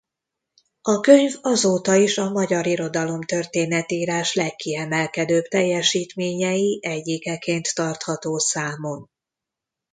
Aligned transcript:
A 0.81 0.99
könyv 0.99 1.31
azóta 1.41 1.95
is 1.95 2.17
a 2.17 2.29
magyar 2.29 2.65
irodalomtörténet-írás 2.67 4.33
legkiemelkedőbb 4.33 5.43
teljesítményei 5.43 6.79
egyikeként 6.81 7.75
tartható 7.75 8.37
számon. 8.37 9.09